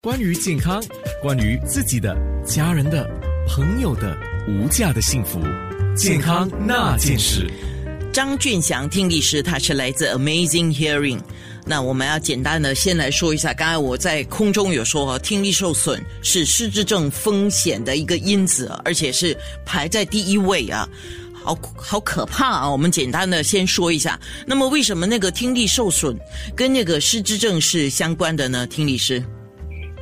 [0.00, 0.80] 关于健康，
[1.20, 2.16] 关于自己的、
[2.46, 3.04] 家人的、
[3.48, 5.40] 朋友的无价的幸福，
[5.96, 7.50] 健康那件事。
[8.12, 11.18] 张俊祥听力师，他是来自 Amazing Hearing。
[11.66, 19.36] 那我们要简单的先来说一下，刚才我在空中有说，听力受损是失智症风险的一个因子，而且是
[19.66, 20.88] 排在第一位啊，
[21.32, 22.70] 好好可怕啊！
[22.70, 26.16] 我们简单的先说一下，那么为什么那个听力受损
[26.54, 28.64] 跟那个失智症是相关的呢？
[28.64, 29.20] 听力师。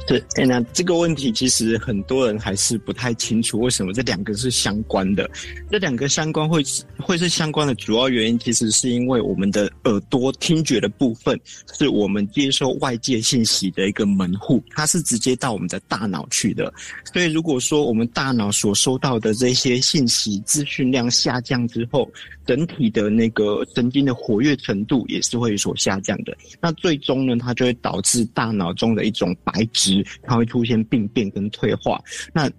[0.06, 5.28] 对，那这个问题其实很多人还是不太清楚，为什么这两个是相关的？
[5.68, 6.62] 这两个相关会
[6.96, 11.38] 会是相关的主要原因，其实是因为我们的耳朵听觉的部分
[11.76, 16.72] 是我们接收外界信息的一个门户，它是直接到我们的大脑去的。
[17.12, 22.08] 所以如果说我们大脑所收到的这些信息资讯量下降之后，
[22.46, 26.36] 整体的那个神经的活跃程度也是会有所下降的。
[26.60, 29.95] 那最终呢，它就会导致大脑中的一种白质。
[30.22, 32.50] 它会出现病变跟退化，那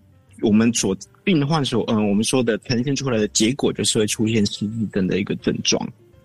[0.41, 5.81] 我们所病患所嗯，我们说的呈现出来的结果就是会出现失忆症的一个症状。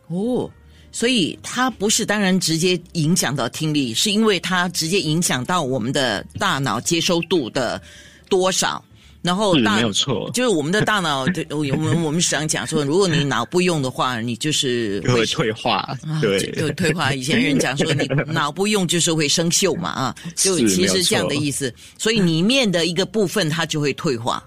[0.09, 0.51] 哦，
[0.91, 7.81] 所以它不是当然直接影响到听力，是因为它直接影响到我们的大脑接收度的
[8.29, 8.85] 多少。
[9.23, 17.13] 然后大没有错，就是我们的大脑，对，我们我们时常讲说，如果你脑不用的话，你就是会退化，对，就退化。
[17.13, 21.73] 以前人讲说，你 脑不用就是会生锈嘛，啊，就其实这样的意思。
[21.99, 24.43] 所以里面的一个部分它就会退化。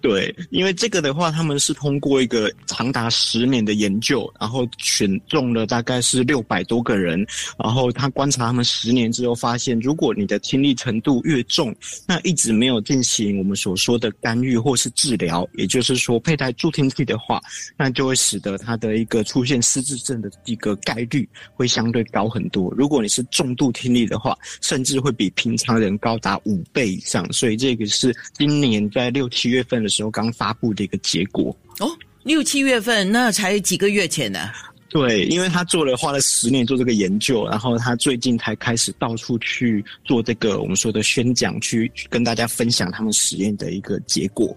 [0.00, 7.22] 对，因为这个的话，他们是通过一个长达十年的研究，然后选中了大概是六百多个人，
[7.62, 11.76] 然后他观察他们十年之后，发现如果你的听力程度越重，
[12.06, 17.38] 那一直没有进行我们所说的干预或是治疗，也就是说佩戴助听器的话，
[17.76, 22.72] 那就会使得他的一个出现失智症的一个概率会相对高很多。
[22.74, 27.30] 如果你是重度听力的话，甚至会比平常人高达五倍以上。
[27.34, 29.89] 所以这个是今年在六七月份的。
[29.90, 31.90] 时候刚发布的一个结果哦，
[32.22, 34.50] 六七月份那才几个月前呢？
[34.88, 44.56] 对，因为他做了花了十年做这个研究，然后他最近才开始到处去做这个我们说的宣讲，去跟大家分享他们实验的一个结果。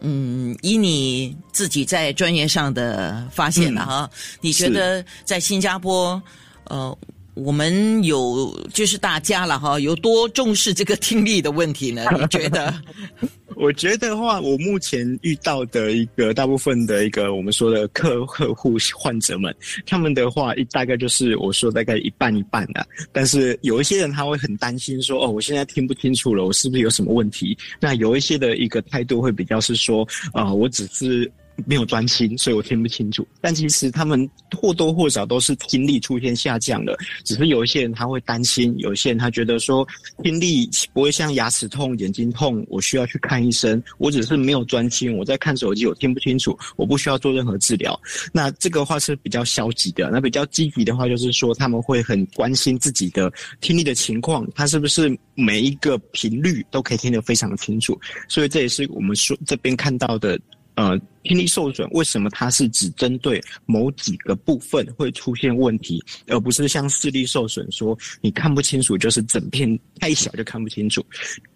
[0.00, 4.10] 嗯，以你自己在专业上的发现了哈，
[4.40, 6.20] 你觉得在新加坡，
[6.64, 6.98] 呃？
[7.34, 12.04] 我们有就是大家了哈， 有多重视这个听力的问题呢？
[12.18, 12.74] 你觉得？
[13.56, 19.54] 我觉得话，我目前遇到的一个大部分的一个我们说的客客户患者们，
[19.86, 22.84] 他们的话一大概就是我说大概一半一半的。
[23.12, 27.56] 但是有一些人他会很担心说，哦，我现在听不清楚了，我是不是有什么问题？
[27.78, 31.30] 那有一些的一个态度会比较是说，啊，我只是。
[31.66, 33.26] 没有专心，所以我听不清楚。
[33.40, 39.86] 但其实他们或多或少都是听力出现下降了，只是有一些人他会担心，有些人他觉得说
[40.22, 43.82] 听力不会像牙齿痛、眼睛痛，我需要去看医生。
[43.98, 47.98] 我只是没有专心，我在看手机，我听不清楚，我不需要做任何治疗。
[48.32, 50.10] 那这个话是比较消极的。
[50.10, 57.98] 那比较积极的话，就是说他们会很关心自己的听力的情况，他是不是每一个频率都可以听得非常清楚。
[58.28, 60.38] 所以这也是我们说这边看到的。
[60.74, 71.04] 呃，听力受损为什么它是只针对某几个部分会出现问题，而不是像视力受损说你看不清楚，就是整片太小就看不清楚。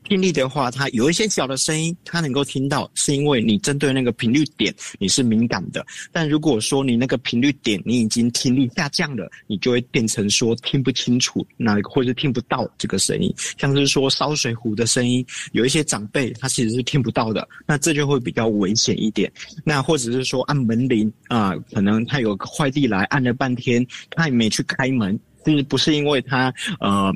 [0.09, 5.85] 听力的话，它有一些小的声音，它能够听到，是因为你针对那个频率点你是敏感的。
[6.13, 13.35] 但如果说你那个频率点你已经听力下降了，你就会变成说听不清楚，那或者听不到这个声音。
[13.59, 19.31] 像是说烧水壶的声音，有一些长辈他其实是听不到的，那这就会比较危险一点。
[19.65, 27.13] 那或者是说按门铃啊，可能他有个快递来，按了半天他也没去开门，其实不是因为他呃。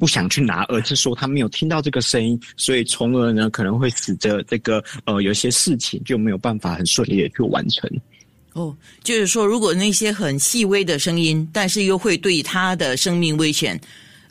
[0.00, 7.88] 不想去拿，而是说他没有听到这个声音，所以从而呢可能会使得这个呃有些事情就没有办法很顺利的去完成。
[8.54, 8.74] 哦，
[9.04, 13.78] 就是说如果那些很细微的声音，但是又会对他的生命危险，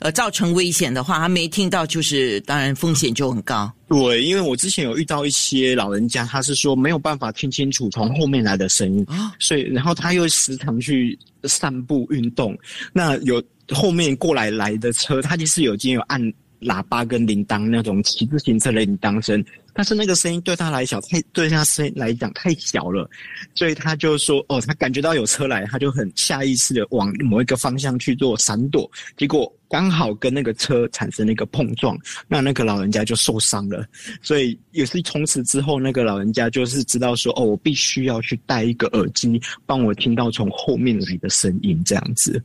[0.00, 3.72] 呃造成危险的话，他没听到，就是当然风险就很高。
[3.88, 9.06] 对，因为我之前有遇到一些老人家，他是说没有办法听清楚从后面来的声音，
[9.38, 12.58] 所以然后他又时常去散步运动，
[12.92, 13.40] 那有。
[13.72, 16.20] 后面过来来的车，他其实有已经有按
[16.60, 23.08] 喇叭跟铃铛那种骑自行车的铃铛声，但是那个声音对他来小太对他声来讲太小了，
[23.54, 31.96] 所以他就说哦，他感觉到有车来，他就很下意识的往某一个方向去做闪躲，结果刚好跟那个车产生了一个碰撞，
[32.28, 33.86] 那那个老人家就受伤了，
[34.20, 42.42] 所以也是从此之后，那个老人家就是知道说哦，我必须要去戴一个耳机，帮我听到从后面来的声音这样子。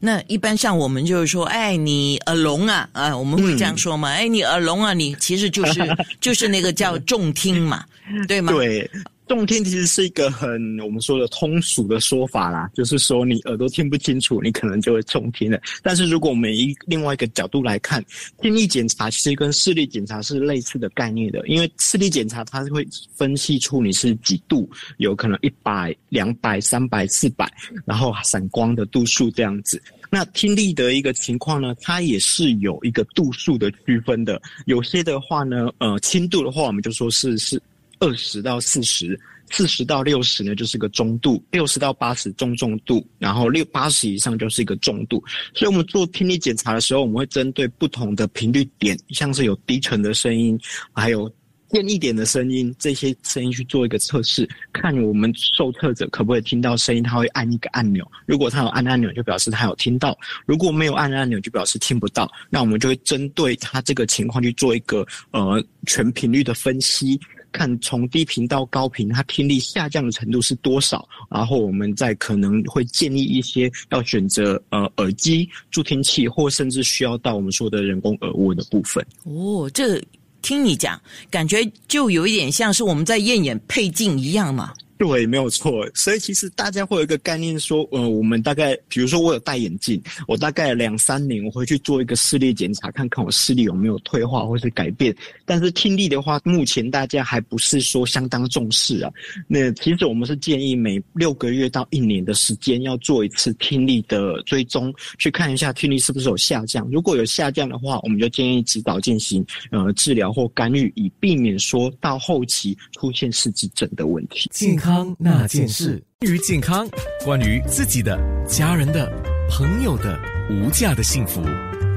[0.00, 5.80] 那一般像我们就是说，哎，你耳聋啊，啊，我们会这样说嘛，哎，你耳聋啊，你其实就是
[6.20, 7.84] 就是那个叫重听嘛，
[8.28, 8.52] 对吗？
[8.52, 8.90] 对。
[9.26, 15.60] 重听其实是一个很我们说的通俗的说法啦，就是说你耳朵听不清楚，你可能就会重听了。
[15.82, 18.04] 但是如果我们一另外一个角度来看，
[18.40, 22.86] 听力检查其实跟视力检查是类似的概念的，因为视力检查它是会
[23.16, 27.52] 分析出你是几度，有可能一百、两百、三百、四百，
[27.84, 29.82] 然后闪光的度数这样子。
[30.08, 37.60] 那听力的一个情况呢，它也是有一个度数的区分的，有些的话呢，呃，轻度的话我们就说是是。
[37.98, 39.18] 二十到四十，
[39.50, 45.22] 四十到六十呢，就是个中度；六十到八十中重度，然后六八十以上就是一个重度。
[45.54, 50.58] 所以，我们做听力检查的时候，我们会针对不同的频率点，像是有低沉的声音，
[50.92, 51.30] 还有
[51.70, 57.02] 尖一点的声音，这些声音去做一个测试，看我们受测者可不可以听到声音。
[57.02, 60.12] 他会按一个按钮，如果他有按按钮，就表示他有听到；
[60.46, 62.30] 如果没有按按钮，就表示听不到。
[62.50, 67.18] 那我们就会针对他这个情况去做一个呃全频率的分析。
[67.56, 71.08] 看从低频到高频，他听力下降的程度是多少？
[71.30, 79.02] 然后我们再可能会建议一些要选择呃耳机助听器，或甚至需要到我们说的人工耳蜗的部分。
[79.24, 79.98] 哦，这
[80.42, 81.00] 听你讲，
[81.30, 84.74] 感觉就有一点像是我们在验眼配镜一样嘛。
[84.98, 85.86] 对，没有错。
[85.94, 95.14] 所以其实大家会有一个概念，说，呃，我们大概，比如说我有戴眼镜，我大概两三年我会去做一个视力检查，看看我视力有没有退化或是改变。
[95.44, 99.12] 但是听力的话，目前大家还不是说相当重视啊。
[99.46, 106.88] 那其实我们是建议每六个月到一年的时间要做一次听力的追踪，去看一下听力是不是有下降。
[106.90, 114.48] 如果有下降的话，我们就建议及早进行呃治疗或干预，以避免说到后期出现失智症的问题。
[114.86, 116.88] 康那件事，关于健康，
[117.24, 118.16] 关于自己的、
[118.46, 119.12] 家人的、
[119.50, 120.16] 朋友的
[120.48, 121.42] 无价的幸福，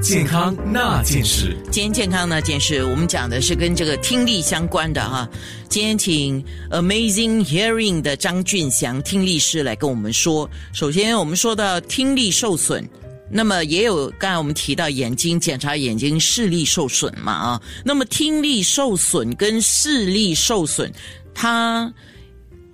[0.02, 1.56] 健康那件事。
[1.70, 5.28] 今天健康那件事，我们讲的是跟这个听力相关的哈。
[5.68, 10.50] 今天请 Amazing Hearing 的张俊祥听力师来跟我们说。
[10.72, 12.84] 首先，我们说到听力受损，
[13.30, 17.62] 那么也有刚才我们提到眼睛检查眼睛视力受损嘛啊。
[17.84, 20.92] 那么听力受损跟视力受损，
[21.32, 21.94] 它。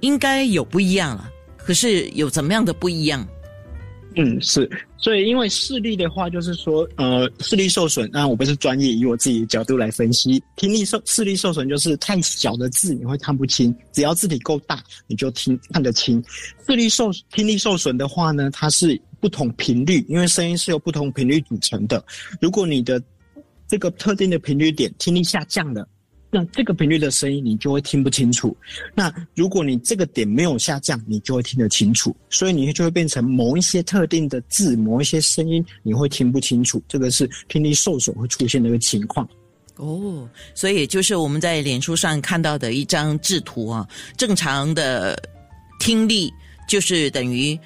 [0.01, 3.27] 应该有不一样了，可是有怎么样的不一样？
[4.19, 4.67] 嗯，是，
[4.97, 16.25] 所以因为视力的话，就是说，呃，视力受损，那我不是专业，以我自己的角度来分析，听力受视力受损就是太小的字你会看不清，只要字体够大，你就听看得清。
[16.67, 22.03] 视力受听力受损的话呢，它是不同频率，因为声音是由不同频率组成的，
[22.41, 23.03] 如果你的
[23.69, 25.87] 这个特定的频率点听力下降了。
[26.37, 28.55] 那这个频率的声音你就会听不清楚。
[28.95, 32.15] 那如果你这个点没有下降，你就会听得清楚。
[32.29, 36.83] 所以你就会变成某一些特定的字、某一些声音你会听不清楚。
[36.87, 39.27] 这个是听力受损会出现的一个情况。
[39.77, 43.89] 哦，所以就是我们在脸书上看到的一张制图啊，
[44.19, 45.19] 正常的
[45.81, 46.31] 听力
[46.69, 47.59] 就是等于。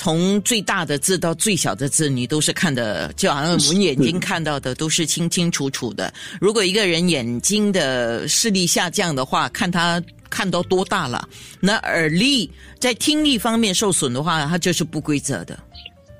[0.00, 6.14] 从最大的字到最小的字，你都是看的，就好像我们眼睛看到的都是清清楚楚的。
[6.40, 10.00] 如果一个人眼睛的视力下降的话，看他
[10.30, 11.28] 看到多大了。
[11.58, 12.48] 那耳力
[12.78, 15.58] 在听力方面受损的话，它就是不规则的。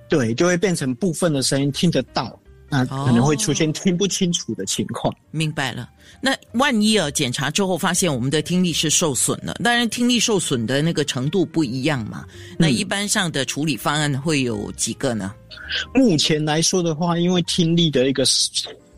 [0.08, 2.36] 对，就会变成部分的声音听得到。
[2.68, 5.14] 那可能会出现听不清楚的情况。
[5.30, 5.88] 明白了。
[6.20, 12.24] 那万一啊，检查之后发现我们的听力是受损了，当然听力受损的那个程度不一样嘛。
[12.58, 15.32] 那一般上的处理方案会有几个呢？
[15.94, 18.24] 目前来说的话，因为听力的一个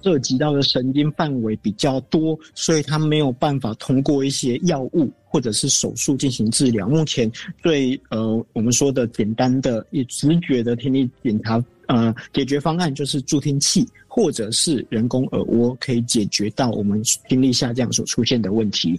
[0.03, 6.89] 涉及到的神经范围比较多，所以它没有办法通过一些药物或者是手术进行治疗。
[6.89, 7.31] 目前
[7.63, 11.63] 最呃我们说的简单的以直觉的听力检查。
[11.93, 18.99] 呃，解决方案就是助听器或者是人工耳蜗，可以解决到我们听力下降所出现的问题。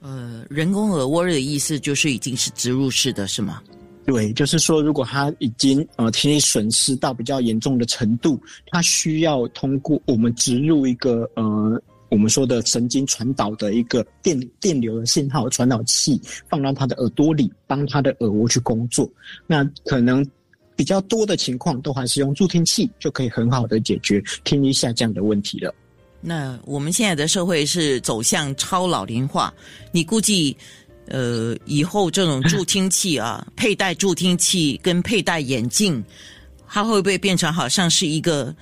[0.00, 3.62] 呃，人工耳蜗的意思就是已经是植入式的是吗？
[4.04, 8.36] 对，就是说如果他已经呃听力损失到比较严重的程度，
[8.66, 19.08] 他需要通过我们植入一个呃我们说的神经传导的一个电电流的信号传导器放到他的耳朵里，帮他的耳蜗去工作。
[19.46, 20.26] 那可能。
[20.76, 25.74] 比较多的情况都还是用助听器就可以很好的解决听力下降的问题了。
[26.20, 29.52] 那我们现在的社会是走向超老龄化，
[29.92, 30.56] 你估计，
[31.08, 36.02] 呃，以后这种助听器啊，佩戴助听器跟佩戴眼镜，
[36.66, 38.54] 它会不会变成好像是一个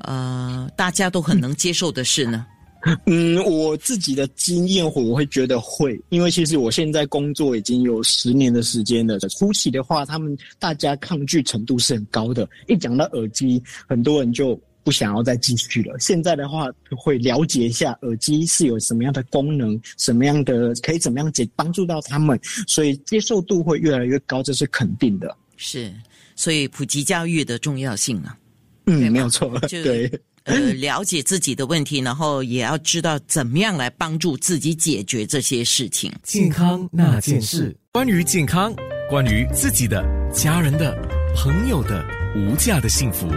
[0.00, 2.44] 呃大家都很能接受的事呢？
[3.44, 9.18] 我自己的经验，我会觉得会，因为其实我现在工作已经有十年的时间了。
[9.20, 15.98] 初期的话，他们大家抗拒程度是很高的，一讲到耳机，很多人就不想要再继续了。
[15.98, 25.36] 现在的话，会了解一下耳机是有什么样的功能，什么样的可以怎么样解帮助到他们，所以接受度会越来越高，这是肯定的。
[25.56, 25.92] 是，
[26.36, 28.38] 所以普及教育的重要性啊。
[28.86, 30.10] 嗯，没有错，对。
[30.48, 36.12] 呃， 了解自己的问题，然后也要知道怎么样来帮助自己解决这些事情。
[36.24, 38.74] 健康那件事，关于健康，
[39.08, 40.96] 关于自己的、家人的、
[41.36, 43.28] 朋友的无价的幸福。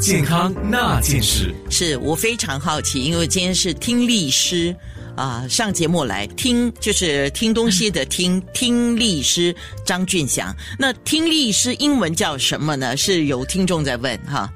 [0.00, 4.74] 健康那件事，是我非常好奇，因为今天是听力师
[5.16, 9.54] 啊上节目来听，就是听东西的听听力师
[9.86, 10.54] 张俊祥。
[10.78, 12.96] 那听力师英文叫什么呢？
[12.96, 14.52] 是有听众在问哈。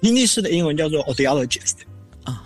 [0.00, 0.08] 那。
[0.08, 1.74] 听力师的英文叫做 audiologist
[2.24, 2.44] 啊，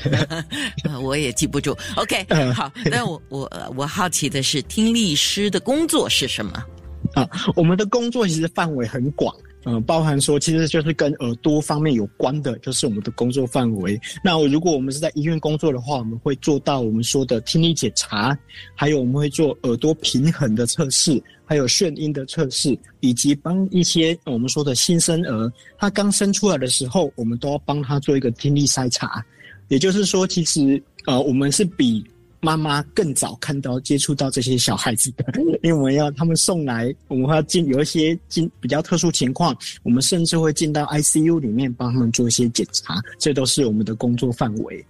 [1.02, 1.76] 我也记不住。
[1.96, 6.64] OK，好，那我我我好奇的是，听力师的工作是什么？
[7.14, 9.34] 啊，我们的工作其实范围很广。
[9.68, 14.00] 嗯，包含说其实就是跟耳朵方面有关的，就是我们的工作范围。
[14.22, 18.38] 那如果我们是在医院工作的话，我们会做到我们说的听力检查，
[18.76, 29.20] 还有我们会做耳朵平衡的测试，还有眩晕的测试，以及帮一些我们说的新生儿，他刚生出来的时候，我们都要帮他做一个听力筛查。
[29.66, 32.04] 也就是说，其实呃，我们是比。
[32.46, 35.24] 妈妈更早看到接触到这些小孩子的，
[35.64, 44.86] 因为我们要他们送来，我们会要进有一些进比较特殊情况，我们甚至会进到 ICU 里面帮他们做一些检查，这都是我们的工作范围。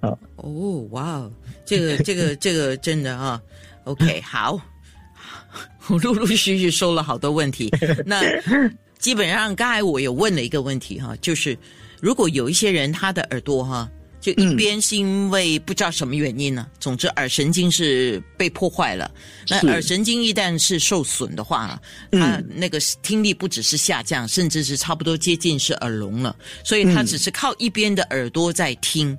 [0.00, 1.30] 啊，哦，哇，
[1.64, 3.40] 这个这个这个真的啊
[3.84, 4.60] ，OK，好，
[5.86, 7.70] 我陆陆续续收了好多问题。
[8.04, 8.20] 那
[8.98, 11.56] 基本上刚才我有问了一个问题哈，就是
[12.02, 13.88] 如果有一些人他的耳朵哈。
[14.20, 16.66] 就一边是因为不知道什么原因呢？
[16.80, 19.10] 总之耳神经是被破坏了。
[19.48, 26.34] 那耳神经一旦是受损的话，它那个听力不只是下降，甚至是差不多接近是耳聋了。
[26.64, 29.16] 所以它只是靠一边的耳朵在听。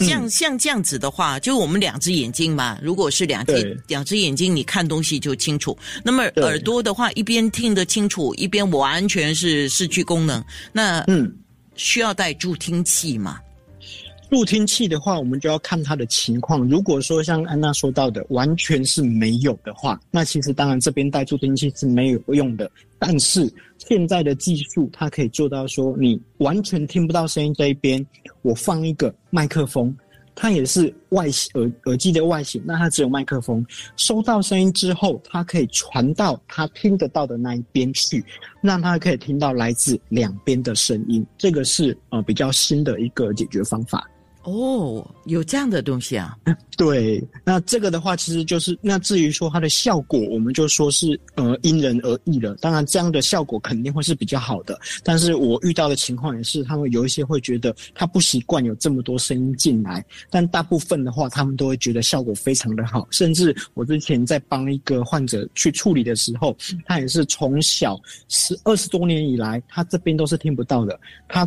[0.00, 5.76] 像像这样子的话，就我们两只眼睛嘛，如果是两只两只眼睛，你看东西就清楚。
[6.02, 10.42] 那么耳朵的话，一边听得清楚，一边完全是失去功能。
[10.72, 11.30] 那嗯，
[11.76, 13.38] 需要带助听器嘛？
[14.30, 16.66] 助听器的话，我们就要看它的情况。
[16.68, 22.70] 如果说像安娜说到的，完全是没有的话，那其实当然这边带助听器是没有用的。
[22.96, 28.06] 但是现在的技术，它可以做到说，你完全听不到声音这一边，
[28.42, 29.92] 我放一个麦克风，
[30.34, 38.24] 它也是外耳耳机的外形，那它只有麦克风，收到声音之后，它可以传到它听得到的那一边去，
[38.62, 41.26] 让它可以听到来自两边的声音。
[41.36, 44.08] 这个是呃比较新的一个解决方法。
[44.42, 46.34] 哦，有这样的东西啊？
[46.74, 52.54] 对，那这个的话，其实就是那至于说它的效果，我们就说是呃因人而异了。
[52.54, 54.80] 当然，这样的效果肯定会是比较好的。
[55.04, 63.06] 但是我遇到的情况也是，他们有一些会觉得他不习惯有这么多声音进来，但大部分的话，他们都会觉得效果非常的好。
[63.10, 66.56] 甚至我之前在帮一个患者去处理的时候，
[66.86, 71.46] 他也是从小十二十多年以来，他这边都是听不到的，他。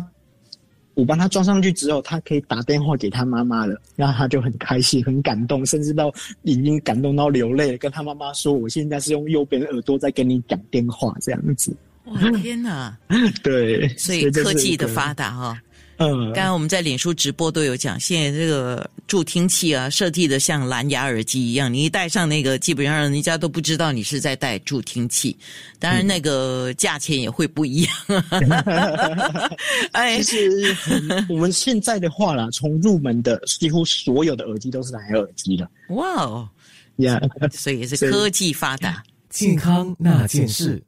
[0.94, 12.96] 我帮他装上去之后，他可以打电话给他妈妈了，然后他就很开心、很感动，甚至到已经感动到流泪了，跟他妈妈说：“我现在是用右边的耳朵在跟你讲电话，这样子。”哇，天哪！
[13.42, 15.60] 对，所以科技的发达哈。
[15.96, 25.36] 嗯，刚刚我们在脸书直播都有讲，现在这个助听器啊，设计的像蓝牙耳机一样，你一戴上那个，基本上人家都不知道你是在戴助听器。
[25.78, 27.94] 当然，那个价钱也会不一样。
[29.92, 30.76] 哎，其实
[31.28, 35.70] 我们现在的话啦，从入门的几乎所有的耳机都是蓝牙耳机了。
[35.88, 36.48] 哇哦，
[36.96, 37.20] 呀，
[37.52, 40.82] 所以也是科技发达，健康那件事。